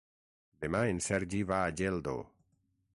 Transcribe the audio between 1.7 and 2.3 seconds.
Geldo.